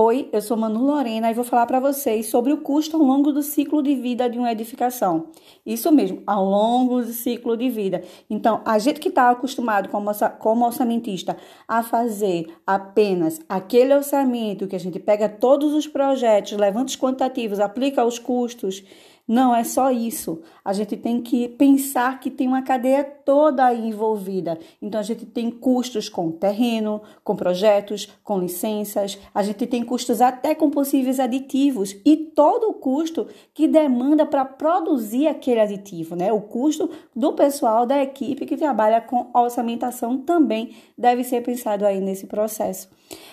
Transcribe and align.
Oi, 0.00 0.28
eu 0.32 0.40
sou 0.40 0.56
Manu 0.56 0.86
Lorena 0.86 1.28
e 1.28 1.34
vou 1.34 1.42
falar 1.42 1.66
para 1.66 1.80
vocês 1.80 2.26
sobre 2.26 2.52
o 2.52 2.58
custo 2.58 2.96
ao 2.96 3.02
longo 3.02 3.32
do 3.32 3.42
ciclo 3.42 3.82
de 3.82 3.96
vida 3.96 4.30
de 4.30 4.38
uma 4.38 4.52
edificação. 4.52 5.26
Isso 5.66 5.90
mesmo, 5.90 6.22
ao 6.24 6.44
longo 6.44 7.02
do 7.02 7.12
ciclo 7.12 7.56
de 7.56 7.68
vida. 7.68 8.04
Então, 8.30 8.62
a 8.64 8.78
gente 8.78 9.00
que 9.00 9.08
está 9.08 9.28
acostumado 9.28 9.88
como, 9.88 10.64
orçamentista 10.64 11.36
a 11.66 11.82
fazer 11.82 12.46
apenas 12.64 13.40
aquele 13.48 13.92
orçamento 13.92 14.68
que 14.68 14.76
a 14.76 14.78
gente 14.78 15.00
pega 15.00 15.28
todos 15.28 15.74
os 15.74 15.88
projetos, 15.88 16.52
levanta 16.52 16.90
os 16.90 16.96
quantitativos, 16.96 17.58
aplica 17.58 18.04
os 18.04 18.20
custos 18.20 18.84
não 19.28 19.54
é 19.54 19.62
só 19.62 19.90
isso. 19.90 20.40
A 20.64 20.72
gente 20.72 20.96
tem 20.96 21.20
que 21.20 21.48
pensar 21.50 22.18
que 22.18 22.30
tem 22.30 22.48
uma 22.48 22.62
cadeia 22.62 23.04
toda 23.04 23.66
aí 23.66 23.86
envolvida. 23.86 24.58
Então 24.80 24.98
a 24.98 25.02
gente 25.02 25.26
tem 25.26 25.50
custos 25.50 26.08
com 26.08 26.30
terreno, 26.30 27.02
com 27.22 27.36
projetos, 27.36 28.08
com 28.24 28.38
licenças, 28.38 29.18
a 29.34 29.42
gente 29.42 29.66
tem 29.66 29.84
custos 29.84 30.22
até 30.22 30.54
com 30.54 30.70
possíveis 30.70 31.20
aditivos 31.20 31.94
e 32.06 32.16
todo 32.16 32.70
o 32.70 32.74
custo 32.74 33.26
que 33.52 33.68
demanda 33.68 34.24
para 34.24 34.46
produzir 34.46 35.26
aquele 35.26 35.60
aditivo, 35.60 36.16
né? 36.16 36.32
O 36.32 36.40
custo 36.40 36.88
do 37.14 37.34
pessoal 37.34 37.84
da 37.84 38.02
equipe 38.02 38.46
que 38.46 38.56
trabalha 38.56 39.02
com 39.02 39.30
orçamentação 39.34 40.16
também 40.16 40.70
deve 40.96 41.22
ser 41.22 41.42
pensado 41.42 41.84
aí 41.84 42.00
nesse 42.00 42.26
processo. 42.26 42.88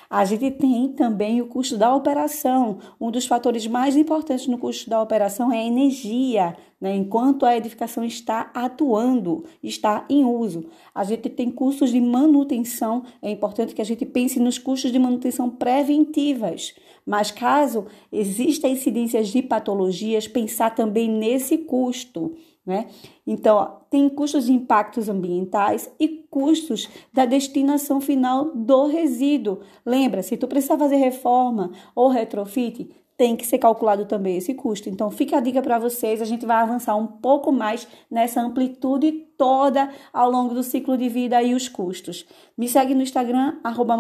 A 0.10 0.24
gente 0.24 0.52
tem 0.52 0.88
também 0.90 1.42
o 1.42 1.48
custo 1.48 1.78
da 1.78 1.94
operação. 1.94 2.78
Um 3.00 3.12
dos 3.12 3.26
fatores 3.26 3.68
mais 3.68 3.98
importantes 3.98 4.48
no 4.48 4.58
custo 4.58 4.90
da 4.90 5.02
operação 5.02 5.52
é 5.52 5.60
a 5.60 5.64
energia, 5.64 5.85
né? 6.80 6.96
enquanto 6.96 7.46
a 7.46 7.56
edificação 7.56 8.04
está 8.04 8.52
atuando, 8.54 9.44
está 9.64 10.06
em 10.10 10.24
uso. 10.24 10.66
A 10.94 11.04
gente 11.04 11.30
tem 11.30 11.50
custos 11.50 11.92
de 11.92 12.00
manutenção, 12.00 13.04
é 13.22 13.30
importante 13.30 13.74
que 13.74 13.82
a 13.82 13.86
gente 13.86 14.06
pense 14.06 14.40
nos 14.40 14.58
custos 14.58 14.92
de 14.92 15.00
manutenção 15.00 15.50
preventivas. 15.50 16.76
Mas 17.06 17.32
caso 17.32 17.86
existam 18.12 18.68
incidências 18.68 19.30
de 19.30 19.42
patologias, 19.42 20.28
pensar 20.28 20.74
também 20.74 21.10
nesse 21.10 21.58
custo. 21.58 22.36
Né? 22.66 22.88
Então, 23.28 23.78
tem 23.92 24.10
custos 24.10 24.46
de 24.46 24.52
impactos 24.52 25.08
ambientais 25.08 25.90
e 26.00 26.08
custos 26.08 26.90
da 27.14 27.26
destinação 27.26 28.02
final 28.02 28.52
do 28.56 28.88
resíduo. 28.88 29.60
Lembra, 29.86 30.24
se 30.24 30.36
tu 30.36 30.48
precisar 30.48 30.78
fazer 30.78 30.96
reforma 30.96 31.72
ou 31.94 32.10
retrofit, 32.10 32.90
tem 33.18 33.36
que 33.36 33.46
ser 33.46 33.58
calculado 33.58 34.06
também 34.06 34.38
esse 34.38 34.54
custo. 34.54 34.90
Então, 34.90 35.10
fica 35.10 35.38
a 35.38 35.40
dica 35.40 35.62
para 35.62 35.80
vocês, 35.80 36.22
a 36.22 36.26
gente 36.26 36.46
vai 36.46 36.58
avançar 36.58 36.96
um 36.96 37.08
pouco 37.08 37.52
mais 37.52 37.88
nessa 38.10 38.42
amplitude 38.42 39.12
toda 39.38 39.90
ao 40.14 40.30
longo 40.30 40.54
do 40.54 40.64
ciclo 40.64 40.98
de 40.98 41.10
vida 41.10 41.42
e 41.42 41.54
os 41.54 41.68
custos. 41.68 42.26
Me 42.58 42.68
segue 42.68 42.94
no 42.94 43.02
Instagram, 43.02 43.58
arroba 43.64 43.96